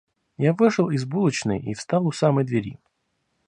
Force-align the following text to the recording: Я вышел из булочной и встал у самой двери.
Я 0.39 0.53
вышел 0.53 0.89
из 0.89 1.05
булочной 1.05 1.59
и 1.59 1.75
встал 1.75 2.07
у 2.07 2.11
самой 2.11 2.43
двери. 2.43 2.79